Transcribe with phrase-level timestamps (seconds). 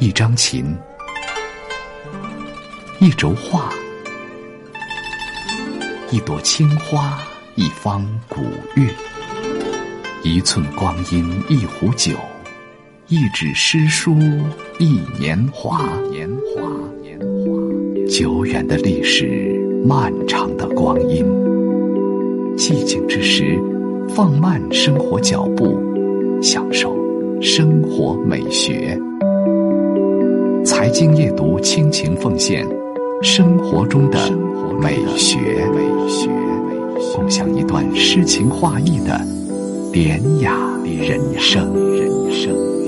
[0.00, 0.64] 一张琴，
[3.00, 3.68] 一轴画，
[6.10, 7.18] 一朵青花，
[7.54, 8.40] 一方古
[8.76, 8.88] 月，
[10.22, 12.16] 一寸光阴，一壶酒，
[13.08, 14.16] 一纸诗书，
[14.78, 15.86] 一年华。
[16.10, 16.66] 年华，
[17.02, 19.54] 年华，久远的历史，
[19.86, 21.22] 漫长的光阴。
[22.56, 23.60] 寂静之时，
[24.08, 25.78] 放慢生活脚步，
[26.40, 26.96] 享受
[27.42, 28.98] 生活美学。
[30.64, 32.66] 财经夜读，倾情奉献
[33.22, 34.18] 生活中的
[34.80, 35.38] 美学，
[37.14, 39.20] 共享一段诗情画意的
[39.92, 42.79] 典雅人生。